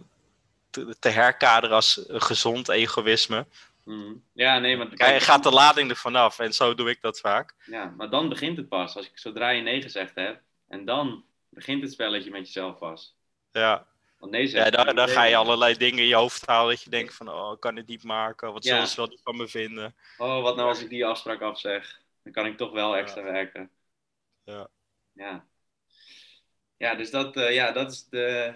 [0.70, 3.48] te, te herkaderen als gezond egoïsme.
[3.84, 4.16] Mhm.
[4.34, 7.56] Ja, nee, maar, Kijk, gaat de lading er vanaf en zo doe ik dat vaak.
[7.64, 8.96] ja, maar dan begint het pas.
[8.96, 13.18] Als ik zodra je nee gezegd hebt, en dan begint het spelletje met jezelf pas.
[13.52, 16.90] Ja, Want nee ja dan ga je allerlei dingen in je hoofd halen dat je
[16.90, 18.54] denkt van, oh, ik kan het niet maken.
[18.54, 18.74] Wat Ja.
[18.74, 19.96] zullen ze wel niet van me vinden?
[20.18, 22.02] Oh, wat nou als ik die afspraak afzeg?
[22.24, 23.72] Dan kan ik toch wel extra werken.
[24.44, 24.68] Ja.
[25.14, 25.48] Ja.
[26.78, 28.56] Ja, dus dat, eh, ja, dat is de,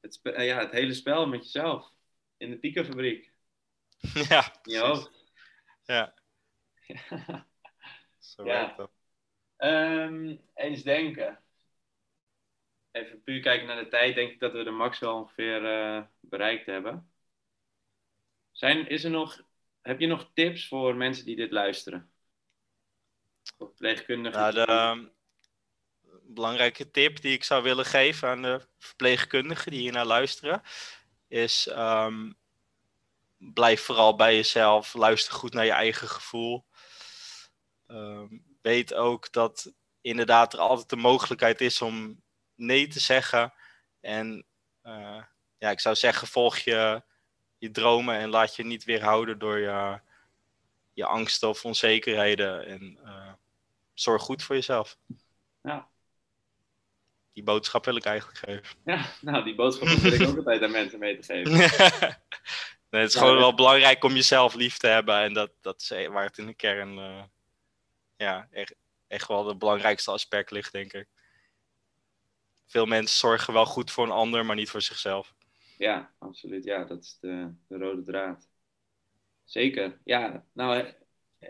[0.00, 1.92] het, spe- eh, ja, het hele spel met jezelf.
[2.36, 3.32] In de piekenfabriek.
[4.28, 5.10] ja, In je hoofd.
[5.84, 6.14] Ja,
[8.18, 8.52] zo Ja.
[8.52, 8.90] werkt dat.
[9.56, 11.38] Ehm, eens denken.
[12.90, 16.02] Even puur kijken naar de tijd, denk ik dat we de max wel ongeveer eh,
[16.20, 17.12] bereikt hebben.
[18.50, 19.42] Zijn, is er nog,
[19.80, 22.12] heb je nog tips voor mensen die dit luisteren?
[23.56, 24.40] Voor verpleegkundigen?
[24.40, 25.06] Nou, de ehm,
[26.22, 30.62] belangrijke tip die ik zou willen geven aan de verpleegkundigen die hier naar luisteren,
[31.28, 32.32] is ehm,
[33.36, 36.66] blijf vooral bij jezelf, luister goed naar je eigen gevoel.
[37.86, 42.22] Ehm, weet ook dat inderdaad er altijd de mogelijkheid is om
[42.60, 43.52] nee te zeggen.
[44.00, 44.44] En
[44.82, 45.22] eh,
[45.58, 47.02] ja, ik zou zeggen, volg je,
[47.58, 50.00] je dromen en laat je niet weerhouden door je,
[50.92, 52.66] je angsten of onzekerheden.
[52.66, 53.32] En eh,
[53.94, 54.98] zorg goed voor jezelf.
[55.62, 55.88] Ja.
[57.32, 58.76] Die boodschap wil ik eigenlijk geven.
[58.84, 61.52] Ja, nou, die boodschap wil ik ook altijd aan mensen mee te geven.
[62.90, 63.40] nee, het is Ja, gewoon ja.
[63.40, 65.20] wel belangrijk om jezelf lief te hebben.
[65.20, 67.22] En dat, dat is waar het in de kern eh,
[68.16, 68.74] ja, echt,
[69.06, 71.08] echt wel het belangrijkste aspect ligt, denk ik.
[72.70, 75.34] Veel mensen zorgen wel goed voor een ander, maar niet voor zichzelf.
[75.78, 76.64] Ja, absoluut.
[76.64, 78.48] Ja, dat is de, de rode draad.
[79.44, 79.98] Zeker.
[80.04, 80.92] Ja, nou, eh,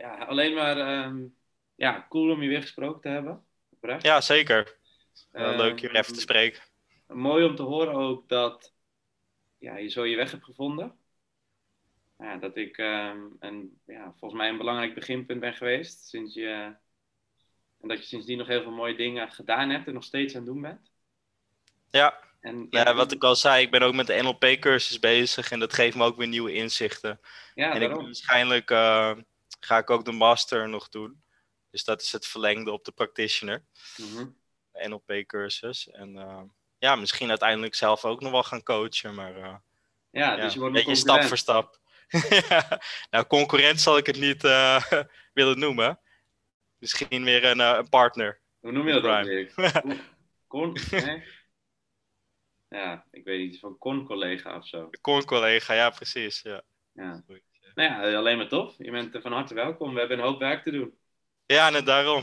[0.01, 1.27] ja, alleen maar ehm,
[1.75, 3.45] ja, cool om je weer gesproken te hebben.
[3.71, 4.03] Oprecht.
[4.03, 4.77] Ja, zeker.
[5.33, 6.62] Ehm, leuk je weer even te spreken.
[7.07, 8.75] Mooi om te horen ook dat
[9.59, 10.99] ja, je zo je weg hebt gevonden.
[12.18, 16.09] Ja, dat ik ehm, een, ja, volgens mij een belangrijk beginpunt ben geweest.
[16.09, 16.77] Sinds je,
[17.81, 20.43] en dat je sindsdien nog heel veel mooie dingen gedaan hebt en nog steeds aan
[20.43, 20.89] het doen bent.
[21.91, 25.59] Ja, En, ja, wat ik al zei, ik ben ook met de NLP-cursus bezig en
[25.59, 27.20] dat geeft me ook weer nieuwe inzichten.
[27.55, 29.12] ja, en ik, waarschijnlijk eh,
[29.61, 31.22] ga ik ook de master nog doen.
[31.70, 33.64] Dus dat is het verlengde op de practitioner,
[33.97, 34.26] Mhm.
[34.72, 35.88] de NLP-cursus.
[35.91, 36.43] En eh,
[36.78, 39.55] ja, misschien uiteindelijk zelf ook nog wel gaan coachen, maar eh,
[40.11, 41.78] Ja, dus je een wordt nog beetje stap voor stap.
[43.11, 44.43] nou, concurrent zal ik het niet
[45.38, 46.01] willen noemen.
[46.78, 48.41] Misschien weer een, een partner.
[48.61, 49.53] Hoe noem je dat dan weer?
[50.49, 51.24] Con, nee?
[52.71, 54.91] Ja, ik weet niet, van con-collega of zo.
[55.01, 56.43] Con-collega, ja, precies.
[56.43, 56.62] Ja.
[56.93, 57.23] Ja.
[57.75, 58.75] Nou ja, alleen maar tof.
[58.79, 59.93] Je bent van harte welkom.
[59.93, 60.99] We hebben een hoop werk te doen.
[61.47, 62.23] Ja, en daarom.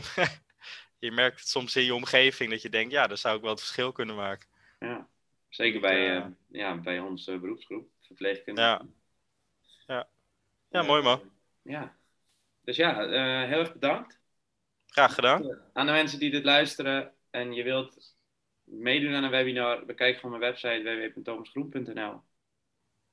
[0.98, 3.50] je merkt het soms in je omgeving dat je denkt, ja, daar zou ik wel
[3.50, 4.48] het verschil kunnen maken.
[4.78, 5.08] Ja,
[5.48, 8.68] zeker bij, uh, ja, bij onze beroepsgroep, verpleegkundige.
[8.68, 8.82] Ja,
[9.86, 10.08] ja.
[10.70, 11.32] ja mooi man.
[11.62, 11.96] Ja,
[12.62, 14.20] dus ja, uh, heel erg bedankt.
[14.86, 15.60] Graag gedaan.
[15.72, 18.16] Aan de mensen die dit luisteren en je wilt
[18.70, 22.22] meedoen aan een webinar, bekijk gewoon mijn website www.thomasgroen.nl.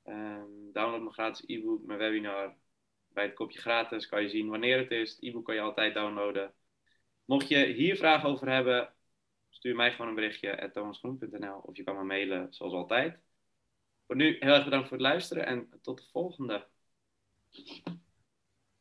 [0.04, 2.56] Um, download mijn gratis e-book, mijn webinar.
[3.08, 5.12] Bij het kopje gratis kan je zien wanneer het is.
[5.12, 6.54] Het e-book kan je altijd downloaden.
[7.26, 8.94] Mocht je hier vragen over hebben,
[9.50, 13.20] stuur mij gewoon een berichtje at thomasgroen.nl of je kan me mailen zoals altijd.
[14.06, 16.68] Voor nu heel erg bedankt voor het luisteren en tot de volgende.